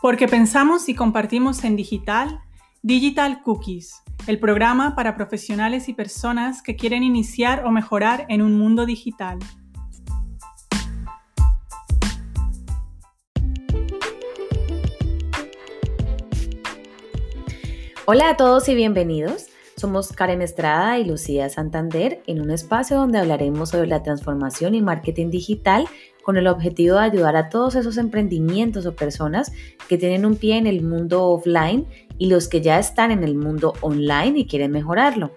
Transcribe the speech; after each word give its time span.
Porque 0.00 0.28
pensamos 0.28 0.90
y 0.90 0.94
compartimos 0.94 1.64
en 1.64 1.74
digital, 1.74 2.40
Digital 2.82 3.42
Cookies, 3.42 4.02
el 4.26 4.38
programa 4.38 4.94
para 4.94 5.16
profesionales 5.16 5.88
y 5.88 5.94
personas 5.94 6.62
que 6.62 6.76
quieren 6.76 7.02
iniciar 7.02 7.64
o 7.64 7.70
mejorar 7.70 8.26
en 8.28 8.42
un 8.42 8.58
mundo 8.58 8.84
digital. 8.84 9.38
Hola 18.04 18.30
a 18.30 18.36
todos 18.36 18.68
y 18.68 18.74
bienvenidos. 18.74 19.46
Somos 19.76 20.12
Karen 20.12 20.42
Estrada 20.42 20.98
y 20.98 21.04
Lucía 21.04 21.48
Santander 21.48 22.22
en 22.26 22.40
un 22.40 22.50
espacio 22.50 22.98
donde 22.98 23.18
hablaremos 23.18 23.70
sobre 23.70 23.86
la 23.86 24.02
transformación 24.02 24.74
y 24.74 24.82
marketing 24.82 25.30
digital 25.30 25.88
con 26.26 26.36
el 26.36 26.48
objetivo 26.48 26.96
de 26.96 27.02
ayudar 27.02 27.36
a 27.36 27.48
todos 27.50 27.76
esos 27.76 27.98
emprendimientos 27.98 28.84
o 28.84 28.96
personas 28.96 29.52
que 29.88 29.96
tienen 29.96 30.26
un 30.26 30.34
pie 30.34 30.56
en 30.56 30.66
el 30.66 30.82
mundo 30.82 31.22
offline 31.22 31.86
y 32.18 32.26
los 32.26 32.48
que 32.48 32.60
ya 32.60 32.80
están 32.80 33.12
en 33.12 33.22
el 33.22 33.36
mundo 33.36 33.74
online 33.80 34.36
y 34.36 34.46
quieren 34.48 34.72
mejorarlo. 34.72 35.30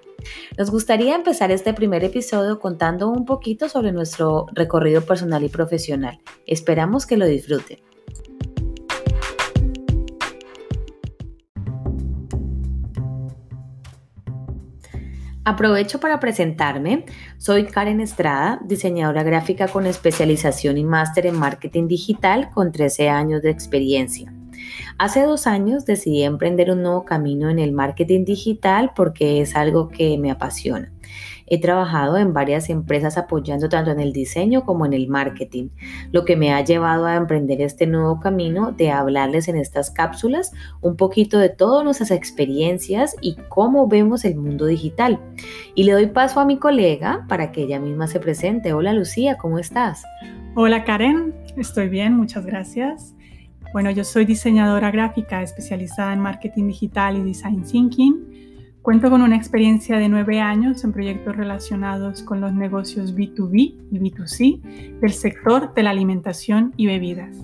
Nos 0.58 0.72
gustaría 0.72 1.14
empezar 1.14 1.52
este 1.52 1.76
primer 1.76 2.04
episodio 2.04 2.60
contando 2.60 3.08
un 3.08 3.26
poquito 3.26 3.70
sobre 3.70 3.92
nuestro 3.92 4.48
recorrido 4.52 5.02
personal 5.02 5.44
y 5.44 5.50
profesional. 5.50 6.22
Esperamos 6.48 7.06
que 7.06 7.18
lo 7.18 7.28
disfruten. 7.28 7.89
Aprovecho 15.50 16.00
para 16.00 16.20
presentarme. 16.20 17.06
Soy 17.40 17.66
Karen 17.66 18.02
Estrada, 18.02 18.60
diseñadora 18.64 19.24
gráfica 19.24 19.68
con 19.68 19.88
especialización 19.88 20.78
y 20.78 20.84
máster 20.84 21.26
en 21.26 21.40
marketing 21.40 21.88
digital 21.88 22.52
con 22.52 22.72
13 22.72 23.10
años 23.10 23.42
de 23.42 23.50
experiencia. 23.50 24.32
Hace 25.00 25.24
dos 25.24 25.48
años 25.48 25.88
decidí 25.88 26.22
emprender 26.22 26.70
un 26.70 26.84
nuevo 26.84 27.04
camino 27.04 27.50
en 27.50 27.58
el 27.58 27.72
marketing 27.72 28.26
digital 28.26 28.92
porque 28.96 29.42
es 29.42 29.56
algo 29.56 29.90
que 29.90 30.20
me 30.20 30.30
apasiona. 30.30 30.92
He 31.50 31.60
trabajado 31.60 32.18
en 32.18 32.34
varias 32.34 32.70
empresas 32.70 33.18
apoyando 33.18 33.70
tanto 33.70 33.92
en 33.92 34.00
el 34.00 34.14
diseño 34.14 34.64
como 34.64 34.86
en 34.86 34.94
el 34.94 35.08
marketing, 35.08 35.70
lo 36.12 36.26
que 36.26 36.36
me 36.36 36.54
ha 36.54 36.64
llevado 36.64 37.06
a 37.06 37.16
emprender 37.16 37.62
este 37.62 37.88
nuevo 37.88 38.20
camino 38.20 38.72
de 38.72 38.92
hablarles 38.92 39.48
en 39.48 39.58
estas 39.58 39.90
cápsulas 39.92 40.52
un 40.82 40.96
poquito 40.96 41.40
de 41.40 41.50
todas 41.50 41.84
nuestras 41.84 42.12
experiencias 42.12 43.16
y 43.22 43.36
cómo 43.50 43.88
vemos 43.88 44.26
el 44.26 44.36
mundo 44.36 44.66
digital. 44.66 45.20
Y 45.76 45.84
le 45.84 45.94
doy 45.94 46.08
paso 46.08 46.40
a 46.40 46.46
mi 46.46 46.58
colega 46.58 47.26
para 47.28 47.52
que 47.52 47.64
ella 47.64 47.80
misma 47.80 48.08
se 48.08 48.20
presente. 48.20 48.74
Hola 48.74 48.94
Lucía, 48.94 49.38
¿cómo 49.38 49.60
estás? 49.60 50.04
Hola 50.56 50.84
Karen, 50.84 51.34
estoy 51.58 51.90
bien, 51.90 52.16
muchas 52.16 52.46
gracias. 52.46 53.16
Bueno, 53.72 53.92
yo 53.92 54.04
soy 54.04 54.26
diseñadora 54.26 54.90
gráfica 54.90 55.44
especializada 55.44 56.14
en 56.14 56.20
marketing 56.20 56.68
digital 56.68 57.18
y 57.18 57.24
design 57.24 57.64
thinking 57.64 58.49
Cuento 58.90 59.12
con 59.12 59.22
una 59.22 59.36
experiencia 59.36 60.00
de 60.00 60.10
nueve 60.10 60.40
años 60.40 60.84
en 60.84 60.92
proyectos 60.92 61.36
relacionados 61.36 62.24
con 62.24 62.42
los 62.42 62.54
negocios 62.54 63.16
B2B 63.16 63.76
y 63.92 64.00
B2C 64.00 65.00
del 65.00 65.14
sector 65.14 65.76
de 65.76 65.84
la 65.84 65.92
alimentación 65.92 66.74
y 66.76 66.88
bebidas. 66.88 67.38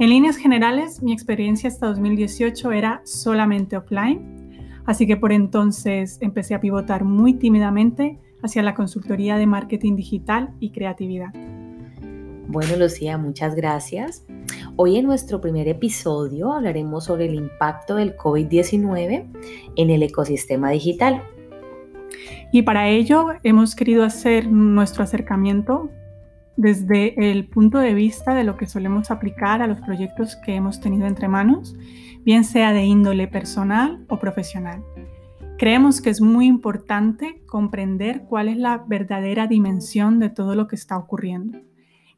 En 0.00 0.10
líneas 0.10 0.36
generales, 0.36 1.00
mi 1.00 1.12
experiencia 1.12 1.68
hasta 1.68 1.86
2018 1.86 2.72
era 2.72 3.00
solamente 3.04 3.76
offline, 3.76 4.58
así 4.84 5.06
que 5.06 5.16
por 5.16 5.30
entonces 5.30 6.18
empecé 6.20 6.56
a 6.56 6.60
pivotar 6.60 7.04
muy 7.04 7.34
tímidamente 7.34 8.18
hacia 8.42 8.64
la 8.64 8.74
consultoría 8.74 9.36
de 9.36 9.46
marketing 9.46 9.94
digital 9.94 10.52
y 10.58 10.72
creatividad. 10.72 11.32
Bueno, 12.48 12.74
Lucía, 12.76 13.18
muchas 13.18 13.54
gracias. 13.54 14.26
Hoy 14.76 14.96
en 14.96 15.04
nuestro 15.04 15.42
primer 15.42 15.68
episodio 15.68 16.54
hablaremos 16.54 17.04
sobre 17.04 17.26
el 17.26 17.34
impacto 17.34 17.96
del 17.96 18.16
COVID-19 18.16 19.26
en 19.76 19.90
el 19.90 20.02
ecosistema 20.02 20.70
digital. 20.70 21.22
Y 22.52 22.62
para 22.62 22.88
ello 22.88 23.26
hemos 23.42 23.74
querido 23.74 24.02
hacer 24.02 24.50
nuestro 24.50 25.04
acercamiento 25.04 25.90
desde 26.56 27.30
el 27.30 27.48
punto 27.48 27.78
de 27.78 27.92
vista 27.92 28.34
de 28.34 28.44
lo 28.44 28.56
que 28.56 28.66
solemos 28.66 29.10
aplicar 29.10 29.60
a 29.60 29.66
los 29.66 29.78
proyectos 29.80 30.36
que 30.36 30.54
hemos 30.54 30.80
tenido 30.80 31.06
entre 31.06 31.28
manos, 31.28 31.76
bien 32.24 32.44
sea 32.44 32.72
de 32.72 32.84
índole 32.84 33.28
personal 33.28 34.02
o 34.08 34.18
profesional. 34.18 34.82
Creemos 35.58 36.00
que 36.00 36.08
es 36.08 36.22
muy 36.22 36.46
importante 36.46 37.42
comprender 37.46 38.22
cuál 38.22 38.48
es 38.48 38.56
la 38.56 38.78
verdadera 38.78 39.46
dimensión 39.46 40.18
de 40.18 40.30
todo 40.30 40.54
lo 40.54 40.66
que 40.66 40.76
está 40.76 40.96
ocurriendo. 40.96 41.60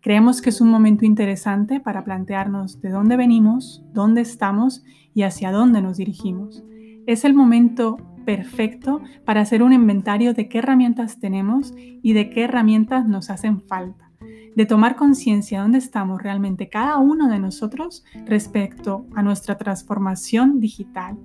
Creemos 0.05 0.43
que 0.43 0.51
es 0.51 0.61
un 0.61 0.69
momento 0.69 1.07
interesante 1.07 1.81
para 1.81 2.05
plantearnos 2.05 2.79
de 2.83 2.91
dónde 2.91 3.17
venimos, 3.17 3.83
dónde 3.95 4.21
estamos 4.21 4.85
y 5.15 5.23
hacia 5.23 5.51
dónde 5.51 5.81
nos 5.81 5.97
dirigimos. 5.97 6.63
Es 7.07 7.25
el 7.25 7.33
momento 7.33 7.97
perfecto 8.27 9.01
para 9.25 9.41
hacer 9.41 9.63
un 9.63 9.73
inventario 9.73 10.35
de 10.35 10.47
qué 10.47 10.59
herramientas 10.59 11.21
tenemos 11.21 11.73
y 11.75 12.13
de 12.13 12.29
qué 12.29 12.43
herramientas 12.43 13.09
nos 13.09 13.31
hacen 13.31 13.63
falta, 13.63 14.11
de 14.55 14.67
tomar 14.67 14.95
conciencia 14.95 15.57
de 15.57 15.63
dónde 15.63 15.79
estamos 15.79 16.23
realmente 16.23 16.69
cada 16.69 16.99
uno 16.99 17.31
de 17.31 17.39
nosotros 17.39 18.05
respecto 18.27 19.07
a 19.15 19.23
nuestra 19.23 19.57
transformación 19.57 20.61
digital. 20.61 21.17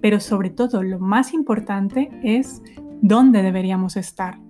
Pero 0.00 0.18
sobre 0.18 0.48
todo 0.48 0.82
lo 0.82 0.98
más 0.98 1.34
importante 1.34 2.08
es 2.22 2.62
dónde 3.02 3.42
deberíamos 3.42 3.98
estar. 3.98 4.43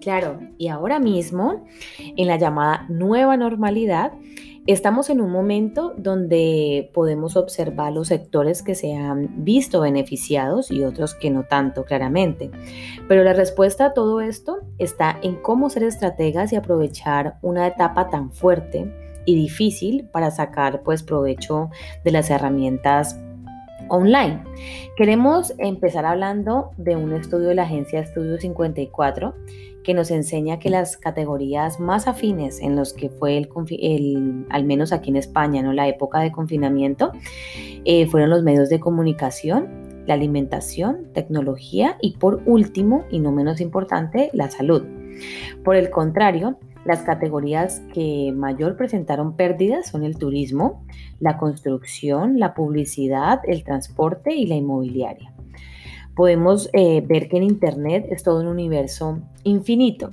Claro, 0.00 0.40
y 0.58 0.68
ahora 0.68 0.98
mismo, 0.98 1.64
en 1.98 2.26
la 2.26 2.36
llamada 2.36 2.86
nueva 2.88 3.36
normalidad, 3.36 4.12
estamos 4.66 5.10
en 5.10 5.20
un 5.20 5.30
momento 5.30 5.94
donde 5.96 6.90
podemos 6.94 7.36
observar 7.36 7.92
los 7.92 8.08
sectores 8.08 8.62
que 8.62 8.74
se 8.74 8.94
han 8.94 9.44
visto 9.44 9.80
beneficiados 9.80 10.70
y 10.70 10.84
otros 10.84 11.14
que 11.14 11.30
no 11.30 11.44
tanto 11.44 11.84
claramente. 11.84 12.50
Pero 13.08 13.24
la 13.24 13.32
respuesta 13.32 13.86
a 13.86 13.94
todo 13.94 14.20
esto 14.20 14.58
está 14.78 15.18
en 15.22 15.36
cómo 15.36 15.70
ser 15.70 15.84
estrategas 15.84 16.52
y 16.52 16.56
aprovechar 16.56 17.38
una 17.42 17.66
etapa 17.66 18.10
tan 18.10 18.32
fuerte 18.32 18.92
y 19.26 19.34
difícil 19.34 20.08
para 20.12 20.30
sacar 20.30 20.82
pues 20.82 21.02
provecho 21.02 21.70
de 22.04 22.10
las 22.10 22.30
herramientas 22.30 23.18
online. 23.90 24.42
Queremos 24.96 25.52
empezar 25.58 26.06
hablando 26.06 26.70
de 26.78 26.96
un 26.96 27.12
estudio 27.12 27.48
de 27.48 27.54
la 27.56 27.64
agencia 27.64 28.00
Estudio 28.00 28.38
54 28.40 29.34
que 29.82 29.94
nos 29.94 30.10
enseña 30.10 30.58
que 30.58 30.70
las 30.70 30.96
categorías 30.96 31.80
más 31.80 32.06
afines 32.06 32.60
en 32.60 32.76
los 32.76 32.92
que 32.92 33.08
fue 33.08 33.36
el, 33.38 34.46
al 34.50 34.64
menos 34.64 34.92
aquí 34.92 35.10
en 35.10 35.16
España, 35.16 35.62
¿no? 35.62 35.72
la 35.72 35.88
época 35.88 36.20
de 36.20 36.32
confinamiento, 36.32 37.12
eh, 37.84 38.06
fueron 38.06 38.30
los 38.30 38.42
medios 38.42 38.68
de 38.68 38.78
comunicación, 38.78 39.68
la 40.06 40.14
alimentación, 40.14 41.06
tecnología 41.12 41.96
y 42.00 42.16
por 42.16 42.42
último, 42.46 43.04
y 43.10 43.20
no 43.20 43.32
menos 43.32 43.60
importante, 43.60 44.30
la 44.32 44.50
salud. 44.50 44.82
Por 45.64 45.76
el 45.76 45.90
contrario, 45.90 46.58
las 46.84 47.02
categorías 47.02 47.82
que 47.92 48.32
mayor 48.34 48.76
presentaron 48.76 49.36
pérdidas 49.36 49.88
son 49.88 50.04
el 50.04 50.16
turismo, 50.16 50.84
la 51.18 51.36
construcción, 51.36 52.38
la 52.38 52.54
publicidad, 52.54 53.40
el 53.44 53.64
transporte 53.64 54.34
y 54.34 54.46
la 54.46 54.54
inmobiliaria. 54.54 55.32
Podemos 56.14 56.70
eh, 56.72 57.02
ver 57.06 57.28
que 57.28 57.36
en 57.36 57.44
Internet 57.44 58.06
es 58.10 58.22
todo 58.22 58.40
un 58.40 58.46
universo 58.46 59.20
infinito 59.44 60.12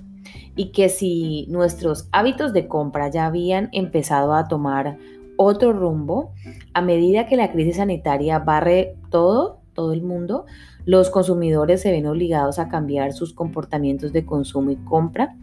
y 0.56 0.72
que 0.72 0.90
si 0.90 1.48
nuestros 1.50 2.10
hábitos 2.12 2.54
de 2.54 2.68
compra 2.68 3.10
ya 3.10 3.26
habían 3.26 3.70
empezado 3.72 4.34
a 4.34 4.48
tomar 4.48 4.98
otro 5.38 5.72
rumbo, 5.72 6.34
a 6.74 6.82
medida 6.82 7.28
que 7.28 7.38
la 7.38 7.52
crisis 7.52 7.78
sanitaria 7.78 8.40
barre 8.40 8.96
todo, 9.10 9.57
todo 9.78 9.94
el 9.94 10.02
mundo, 10.02 10.48
los 10.86 11.12
consumidores 11.12 11.82
se 11.82 11.92
ven 11.92 12.08
obligados 12.08 12.58
a 12.58 12.68
cambiar 12.68 13.14
sus 13.14 13.32
comportamientos 13.32 14.12
de 14.12 14.26
consumo 14.26 14.72
y 14.72 14.76
compra. 14.78 15.36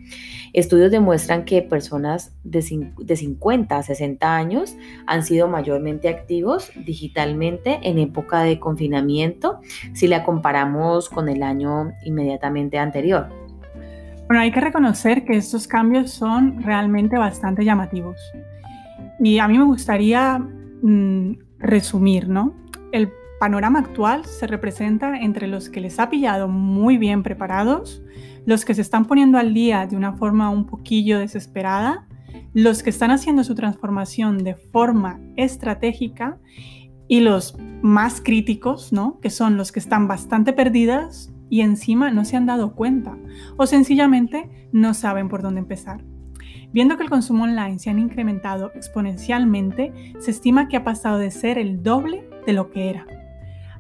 Estudios 0.53 0.91
demuestran 0.91 1.45
que 1.45 1.63
personas 1.63 2.35
de, 2.43 2.63
50 2.63 3.77
a 3.77 3.83
60 3.85 4.37
años 4.37 4.77
han 5.07 5.23
sido 5.23 5.47
mayormente 5.47 6.09
activos 6.09 6.73
digitalmente 6.85 7.79
en 7.85 7.99
época 7.99 8.43
de 8.43 8.59
confinamiento 8.59 9.61
si 9.93 10.09
la 10.09 10.25
comparamos 10.25 11.09
con 11.09 11.29
el 11.29 11.45
año 11.45 11.93
inmediatamente 12.05 12.79
anterior. 12.79 13.29
Bueno, 14.27 14.43
hay 14.43 14.51
que 14.51 14.61
reconocer 14.61 15.25
que 15.25 15.37
estos 15.37 15.69
cambios 15.69 16.11
son 16.11 16.61
realmente 16.63 17.17
bastante 17.19 17.65
llamativos. 17.65 18.19
Y 19.21 19.39
a 19.39 19.47
mí 19.47 19.59
me 19.59 19.65
gustaría 19.65 20.39
mm, 20.39 21.35
resumir, 21.59 22.29
¿no? 22.29 22.55
El 22.91 23.13
panorama 23.45 23.81
actual 23.81 24.25
se 24.25 24.47
representa 24.47 25.19
entre 25.19 25.49
los 25.49 25.69
que 25.69 25.83
les 25.83 26.01
ha 26.01 26.09
pillado 26.09 26.49
muy 26.49 26.97
bien 26.97 27.23
preparados, 27.23 28.03
los 28.47 28.65
que 28.65 28.75
se 28.75 28.81
están 28.81 29.05
poniendo 29.05 29.37
al 29.37 29.53
día 29.53 29.87
de 29.87 29.99
una 29.99 30.15
forma 30.15 30.49
un 30.49 30.65
poquillo 30.65 31.19
desesperada, 31.19 32.09
los 32.55 32.83
que 32.83 32.89
están 32.89 33.11
haciendo 33.11 33.45
su 33.45 33.55
transformación 33.55 34.39
de 34.39 34.55
forma 34.55 35.21
estratégica 35.37 36.39
y 37.07 37.21
los 37.21 37.59
más 37.83 38.23
críticos, 38.23 38.95
¿no? 38.95 39.21
que 39.21 39.29
son 39.29 39.59
los 39.59 39.73
que 39.73 39.81
están 39.81 40.09
bastante 40.09 40.55
perdidas 40.55 41.31
y 41.51 41.61
encima 41.61 42.11
no 42.11 42.25
se 42.25 42.39
han 42.39 42.47
dado 42.47 42.75
cuenta 42.75 43.15
o 43.59 43.67
sencillamente 43.67 44.49
no 44.73 44.95
saben 44.95 45.29
por 45.29 45.43
dónde 45.43 45.61
empezar. 45.61 46.03
Viendo 46.73 46.97
que 46.97 47.03
el 47.03 47.11
consumo 47.11 47.45
online 47.45 47.79
se 47.79 47.91
han 47.91 47.99
incrementado 47.99 48.73
exponencialmente, 48.75 49.93
se 50.19 50.31
estima 50.31 50.67
que 50.67 50.79
ha 50.79 50.83
pasado 50.83 51.19
de 51.19 51.31
ser 51.31 51.59
el 51.59 51.83
doble 51.83 52.27
de 52.47 52.55
lo 52.55 52.71
que 52.71 52.89
era. 52.89 53.07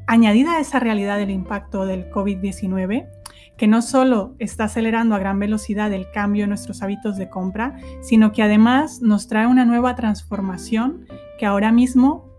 Añadida 0.07 0.57
a 0.57 0.61
esa 0.61 0.81
realidad 0.81 1.19
del 1.19 1.31
impacto 1.31 1.87
del 1.87 2.11
COVID-19, 2.11 3.09
que 3.57 3.67
no 3.67 3.83
solo 3.83 4.35
está 4.39 4.65
acelerando 4.65 5.15
a 5.15 5.19
gran 5.19 5.39
velocidad 5.39 5.93
el 5.93 6.11
cambio 6.11 6.45
en 6.45 6.51
nuestros 6.51 6.83
hábitos 6.83 7.17
de 7.17 7.31
compra, 7.31 7.77
sino 8.03 8.33
que 8.33 8.43
además 8.43 9.01
nos 9.01 9.29
trae 9.29 9.47
una 9.47 9.65
nueva 9.65 9.95
transformación 9.95 11.07
que 11.39 11.47
ahora 11.47 11.73
mismo 11.73 12.31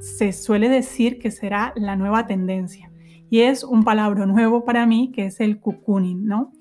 se 0.00 0.32
suele 0.32 0.68
decir 0.68 1.18
que 1.18 1.30
será 1.30 1.72
la 1.76 1.96
nueva 1.96 2.26
tendencia. 2.26 2.90
Y 3.28 3.42
es 3.42 3.62
un 3.62 3.84
palabra 3.84 4.26
nuevo 4.26 4.64
para 4.64 4.86
mí 4.86 5.12
que 5.12 5.26
es 5.26 5.38
el 5.40 5.60
cocooning, 5.60 6.24
¿no? 6.24 6.52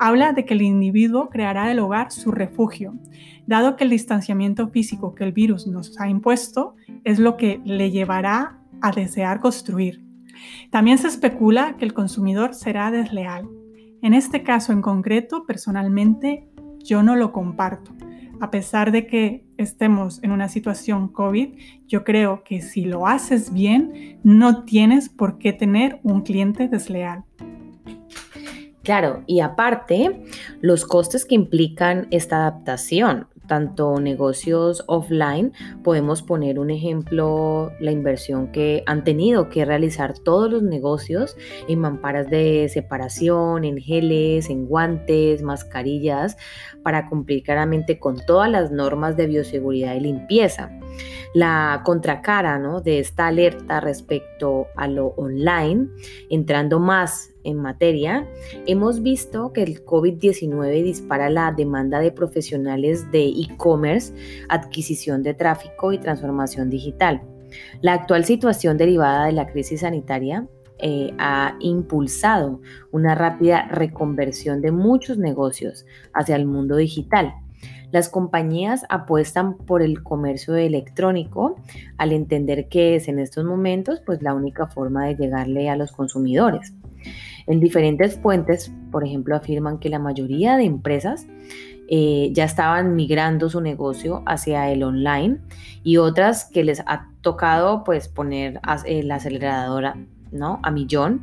Habla 0.00 0.32
de 0.32 0.44
que 0.44 0.54
el 0.54 0.62
individuo 0.62 1.28
creará 1.28 1.68
del 1.68 1.78
hogar 1.78 2.10
su 2.10 2.32
refugio, 2.32 2.94
dado 3.46 3.76
que 3.76 3.84
el 3.84 3.90
distanciamiento 3.90 4.68
físico 4.68 5.14
que 5.14 5.24
el 5.24 5.32
virus 5.32 5.68
nos 5.68 5.98
ha 6.00 6.08
impuesto 6.08 6.74
es 7.04 7.20
lo 7.20 7.36
que 7.36 7.60
le 7.64 7.92
llevará 7.92 8.58
a 8.82 8.92
desear 8.92 9.40
construir. 9.40 10.04
También 10.70 10.98
se 10.98 11.08
especula 11.08 11.76
que 11.78 11.84
el 11.84 11.94
consumidor 11.94 12.54
será 12.54 12.90
desleal. 12.90 13.48
En 14.02 14.14
este 14.14 14.42
caso 14.42 14.72
en 14.72 14.82
concreto, 14.82 15.44
personalmente, 15.46 16.48
yo 16.78 17.02
no 17.02 17.16
lo 17.16 17.32
comparto. 17.32 17.92
A 18.40 18.50
pesar 18.50 18.92
de 18.92 19.06
que 19.06 19.44
estemos 19.56 20.22
en 20.22 20.30
una 20.30 20.48
situación 20.48 21.08
COVID, 21.08 21.58
yo 21.86 22.04
creo 22.04 22.44
que 22.44 22.62
si 22.62 22.84
lo 22.84 23.06
haces 23.08 23.52
bien, 23.52 24.20
no 24.22 24.64
tienes 24.64 25.08
por 25.08 25.38
qué 25.38 25.52
tener 25.52 25.98
un 26.04 26.22
cliente 26.22 26.68
desleal. 26.68 27.24
Claro, 28.84 29.24
y 29.26 29.40
aparte, 29.40 30.22
los 30.60 30.86
costes 30.86 31.24
que 31.24 31.34
implican 31.34 32.06
esta 32.10 32.36
adaptación, 32.36 33.26
tanto 33.48 33.98
negocios 33.98 34.84
offline, 34.86 35.52
podemos 35.82 36.22
poner 36.22 36.60
un 36.60 36.70
ejemplo, 36.70 37.72
la 37.80 37.90
inversión 37.90 38.52
que 38.52 38.84
han 38.86 39.02
tenido 39.02 39.48
que 39.48 39.64
realizar 39.64 40.16
todos 40.16 40.48
los 40.48 40.62
negocios 40.62 41.36
en 41.66 41.80
mamparas 41.80 42.30
de 42.30 42.68
separación, 42.72 43.64
en 43.64 43.78
geles, 43.78 44.48
en 44.50 44.66
guantes, 44.66 45.42
mascarillas, 45.42 46.36
para 46.84 47.08
cumplir 47.08 47.42
claramente 47.42 47.98
con 47.98 48.24
todas 48.24 48.48
las 48.48 48.70
normas 48.70 49.16
de 49.16 49.26
bioseguridad 49.26 49.96
y 49.96 50.00
limpieza. 50.00 50.70
La 51.34 51.82
contracara 51.84 52.58
¿no? 52.58 52.80
de 52.80 53.00
esta 53.00 53.26
alerta 53.26 53.80
respecto 53.80 54.66
a 54.76 54.88
lo 54.88 55.08
online, 55.08 55.88
entrando 56.30 56.78
más 56.78 57.30
en 57.48 57.56
materia, 57.56 58.26
hemos 58.66 59.02
visto 59.02 59.52
que 59.52 59.62
el 59.62 59.84
COVID-19 59.84 60.82
dispara 60.82 61.30
la 61.30 61.52
demanda 61.52 62.00
de 62.00 62.12
profesionales 62.12 63.10
de 63.10 63.26
e-commerce, 63.26 64.12
adquisición 64.48 65.22
de 65.22 65.34
tráfico 65.34 65.92
y 65.92 65.98
transformación 65.98 66.70
digital. 66.70 67.22
La 67.80 67.94
actual 67.94 68.24
situación 68.24 68.76
derivada 68.76 69.26
de 69.26 69.32
la 69.32 69.46
crisis 69.46 69.80
sanitaria 69.80 70.46
eh, 70.80 71.12
ha 71.18 71.56
impulsado 71.60 72.60
una 72.92 73.14
rápida 73.14 73.66
reconversión 73.68 74.60
de 74.60 74.70
muchos 74.70 75.18
negocios 75.18 75.86
hacia 76.12 76.36
el 76.36 76.46
mundo 76.46 76.76
digital. 76.76 77.34
Las 77.90 78.10
compañías 78.10 78.84
apuestan 78.90 79.56
por 79.56 79.82
el 79.82 80.02
comercio 80.02 80.54
electrónico 80.56 81.56
al 81.96 82.12
entender 82.12 82.68
que 82.68 82.96
es 82.96 83.08
en 83.08 83.18
estos 83.18 83.44
momentos 83.44 84.02
pues 84.04 84.22
la 84.22 84.34
única 84.34 84.66
forma 84.66 85.06
de 85.06 85.16
llegarle 85.16 85.70
a 85.70 85.76
los 85.76 85.92
consumidores. 85.92 86.74
En 87.48 87.60
diferentes 87.60 88.18
fuentes, 88.18 88.70
por 88.92 89.04
ejemplo, 89.04 89.34
afirman 89.34 89.78
que 89.78 89.88
la 89.88 89.98
mayoría 89.98 90.56
de 90.56 90.64
empresas 90.64 91.26
eh, 91.88 92.28
ya 92.34 92.44
estaban 92.44 92.94
migrando 92.94 93.48
su 93.48 93.62
negocio 93.62 94.22
hacia 94.26 94.70
el 94.70 94.82
online 94.82 95.38
y 95.82 95.96
otras 95.96 96.44
que 96.44 96.62
les 96.62 96.80
ha 96.80 97.08
tocado 97.22 97.82
pues 97.84 98.08
poner 98.08 98.60
la 98.84 99.14
aceleradora 99.14 99.96
¿no? 100.30 100.60
a 100.62 100.70
millón 100.70 101.22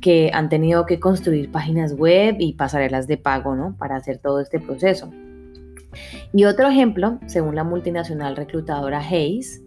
que 0.00 0.30
han 0.32 0.48
tenido 0.48 0.86
que 0.86 1.00
construir 1.00 1.50
páginas 1.50 1.94
web 1.94 2.36
y 2.38 2.52
pasarelas 2.52 3.08
de 3.08 3.16
pago 3.16 3.56
¿no? 3.56 3.74
para 3.76 3.96
hacer 3.96 4.18
todo 4.18 4.40
este 4.40 4.60
proceso. 4.60 5.10
Y 6.32 6.44
otro 6.44 6.68
ejemplo, 6.68 7.18
según 7.26 7.56
la 7.56 7.64
multinacional 7.64 8.36
reclutadora 8.36 9.00
Hayes, 9.00 9.62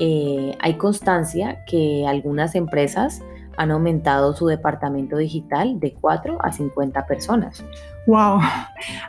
eh, 0.00 0.56
hay 0.58 0.74
constancia 0.74 1.64
que 1.66 2.04
algunas 2.08 2.56
empresas 2.56 3.22
han 3.56 3.70
aumentado 3.70 4.34
su 4.34 4.46
departamento 4.46 5.16
digital 5.16 5.80
de 5.80 5.94
4 5.94 6.38
a 6.40 6.52
50 6.52 7.06
personas. 7.06 7.64
Wow, 8.06 8.38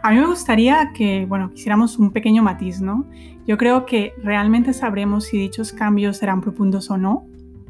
a 0.01 0.11
mí 0.11 0.17
me 0.17 0.27
gustaría 0.27 0.91
que, 0.93 1.25
bueno, 1.27 1.51
quisiéramos 1.51 1.97
un 1.97 2.11
pequeño 2.11 2.41
matiz, 2.41 2.81
¿no? 2.81 3.05
Yo 3.45 3.57
creo 3.57 3.85
que 3.85 4.13
realmente 4.23 4.73
sabremos 4.73 5.25
si 5.25 5.37
dichos 5.37 5.71
cambios 5.71 6.17
serán 6.17 6.41
profundos 6.41 6.89
o 6.89 6.97
no. 6.97 7.25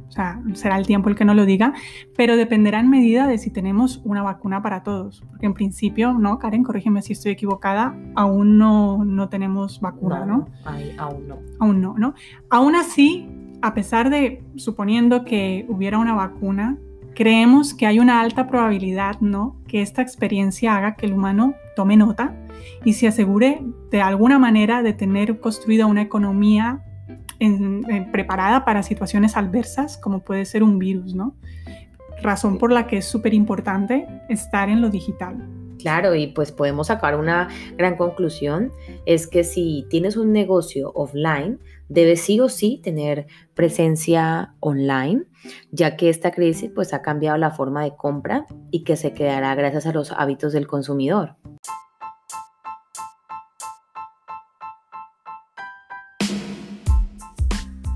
O 0.08 0.12
sea, 0.12 0.42
será 0.54 0.78
el 0.78 0.88
tiempo 0.88 1.10
el 1.10 1.16
que 1.16 1.26
nos 1.26 1.36
lo 1.36 1.46
diga, 1.46 1.74
pero 2.16 2.38
dependerá 2.38 2.80
en 2.80 2.90
medida 2.90 3.28
de 3.28 3.38
si 3.38 3.52
tenemos 3.52 4.02
una 4.06 4.24
vacuna 4.24 4.62
para 4.62 4.82
todos. 4.82 5.22
Porque 5.30 5.46
en 5.46 5.54
principio, 5.54 6.14
¿no? 6.14 6.40
Karen, 6.40 6.64
corrígeme 6.64 7.02
si 7.02 7.14
estoy 7.14 7.34
equivocada, 7.34 7.96
aún 8.16 8.58
no, 8.58 9.04
no 9.04 9.30
tenemos 9.30 9.82
vacuna, 9.82 10.26
¿no? 10.26 10.48
aún 10.98 11.28
no. 11.28 11.38
Aún 11.60 11.82
no, 11.82 11.96
¿no? 11.98 12.16
Aún 12.50 12.76
así, 12.76 13.30
a 13.62 13.74
pesar 13.74 14.10
de, 14.10 14.44
suponiendo 14.56 15.26
que 15.26 15.66
hubiera 15.68 15.98
una 15.98 16.14
vacuna, 16.14 16.78
creemos 17.16 17.74
que 17.74 17.88
hay 17.88 18.00
una 18.00 18.22
alta 18.22 18.48
probabilidad, 18.48 19.20
¿no? 19.22 19.56
Que 19.68 19.82
esta 19.82 20.02
experiencia 20.02 20.76
haga 20.76 20.96
que 20.96 21.08
el 21.08 21.14
humano 21.14 21.56
tome 21.76 21.98
nota 21.98 22.36
y 22.86 22.94
se 22.94 23.08
asegure 23.08 23.62
de 23.90 24.02
alguna 24.02 24.38
manera 24.38 24.84
de 24.84 24.94
tener 24.94 25.40
construida 25.40 25.86
una 25.88 26.02
economía 26.02 26.84
preparada 28.12 28.66
para 28.66 28.82
situaciones 28.84 29.38
adversas 29.38 29.98
como 29.98 30.22
puede 30.22 30.46
ser 30.46 30.64
un 30.64 30.80
virus, 30.80 31.14
¿no? 31.14 31.36
Razón 32.22 32.58
por 32.58 32.72
la 32.72 32.88
que 32.88 32.98
es 32.98 33.06
súper 33.06 33.34
importante 33.34 34.08
estar 34.30 34.70
en 34.70 34.82
lo 34.82 34.90
digital. 34.90 35.48
Claro, 35.80 36.16
y 36.16 36.28
pues 36.28 36.52
podemos 36.52 36.88
sacar 36.88 37.16
una 37.16 37.50
gran 37.78 37.96
conclusión, 37.96 38.72
es 39.06 39.28
que 39.28 39.44
si 39.44 39.86
tienes 39.90 40.18
un 40.18 40.32
negocio 40.32 40.92
offline, 40.96 41.60
debes 41.90 42.22
sí 42.22 42.40
o 42.40 42.50
sí 42.50 42.82
tener 42.84 43.28
presencia 43.54 44.56
online, 44.60 45.24
ya 45.72 45.96
que 45.96 46.10
esta 46.10 46.32
crisis 46.32 46.72
pues 46.74 46.94
ha 46.94 47.02
cambiado 47.02 47.38
la 47.38 47.52
forma 47.52 47.84
de 47.84 47.96
compra 47.96 48.46
y 48.72 48.84
que 48.84 48.96
se 48.96 49.14
quedará 49.14 49.56
gracias 49.56 49.86
a 49.86 49.94
los 49.94 50.12
hábitos 50.12 50.54
del 50.54 50.68
consumidor. 50.68 51.36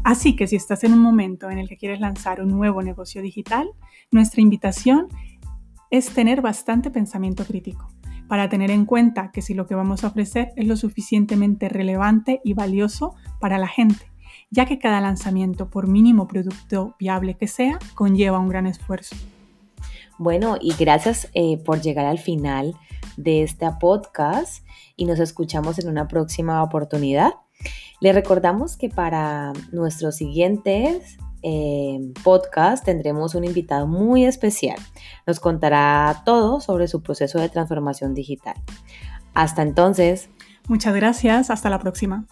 Así 0.03 0.35
que 0.35 0.47
si 0.47 0.55
estás 0.55 0.83
en 0.83 0.93
un 0.93 0.99
momento 0.99 1.49
en 1.49 1.57
el 1.57 1.69
que 1.69 1.77
quieres 1.77 1.99
lanzar 1.99 2.41
un 2.41 2.49
nuevo 2.49 2.81
negocio 2.81 3.21
digital, 3.21 3.69
nuestra 4.11 4.41
invitación 4.41 5.07
es 5.89 6.09
tener 6.09 6.41
bastante 6.41 6.89
pensamiento 6.89 7.45
crítico, 7.45 7.87
para 8.27 8.49
tener 8.49 8.71
en 8.71 8.85
cuenta 8.85 9.31
que 9.31 9.41
si 9.41 9.53
lo 9.53 9.67
que 9.67 9.75
vamos 9.75 10.03
a 10.03 10.07
ofrecer 10.07 10.53
es 10.55 10.67
lo 10.67 10.75
suficientemente 10.75 11.69
relevante 11.69 12.41
y 12.43 12.53
valioso 12.53 13.15
para 13.41 13.57
la 13.57 13.67
gente, 13.67 14.09
ya 14.49 14.65
que 14.65 14.79
cada 14.79 15.01
lanzamiento, 15.01 15.69
por 15.69 15.87
mínimo 15.87 16.29
producto 16.29 16.95
viable 16.97 17.35
que 17.35 17.47
sea, 17.47 17.77
conlleva 17.95 18.39
un 18.39 18.47
gran 18.47 18.67
esfuerzo. 18.67 19.17
Bueno, 20.17 20.57
y 20.61 20.73
gracias 20.75 21.29
eh, 21.33 21.57
por 21.57 21.81
llegar 21.81 22.05
al 22.05 22.19
final 22.19 22.75
de 23.17 23.43
este 23.43 23.67
podcast 23.79 24.65
y 24.95 25.05
nos 25.05 25.19
escuchamos 25.19 25.79
en 25.79 25.89
una 25.89 26.07
próxima 26.07 26.63
oportunidad. 26.63 27.33
Le 27.99 28.13
recordamos 28.13 28.77
que 28.77 28.89
para 28.89 29.53
nuestros 29.71 30.15
siguientes 30.15 31.17
eh, 31.43 31.99
podcast 32.23 32.85
tendremos 32.85 33.35
un 33.35 33.45
invitado 33.45 33.87
muy 33.87 34.25
especial. 34.25 34.77
Nos 35.25 35.39
contará 35.39 36.21
todo 36.25 36.59
sobre 36.61 36.87
su 36.87 37.01
proceso 37.01 37.39
de 37.39 37.49
transformación 37.49 38.13
digital. 38.13 38.55
Hasta 39.33 39.61
entonces. 39.61 40.29
Muchas 40.67 40.93
gracias. 40.93 41.49
Hasta 41.49 41.69
la 41.69 41.79
próxima. 41.79 42.25